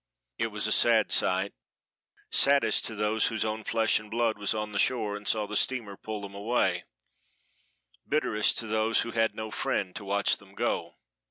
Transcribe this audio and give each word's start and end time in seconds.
It 0.39 0.47
was 0.47 0.65
a 0.65 0.71
sad 0.71 1.11
sight, 1.11 1.53
saddest 2.31 2.85
to 2.85 2.95
those 2.95 3.27
whose 3.27 3.45
own 3.45 3.63
flesh 3.63 3.99
and 3.99 4.09
blood 4.09 4.35
was 4.39 4.55
on 4.55 4.71
the 4.71 4.79
shore 4.79 5.15
and 5.15 5.27
saw 5.27 5.45
the 5.45 5.55
steamer 5.55 5.95
pull 5.95 6.21
them 6.23 6.33
away; 6.33 6.85
bitterest 8.09 8.57
to 8.57 8.65
those 8.65 9.01
who 9.01 9.11
had 9.11 9.35
no 9.35 9.51
friend 9.51 9.95
to 9.97 10.03
watch 10.03 10.37
them 10.37 10.55
go. 10.55 10.95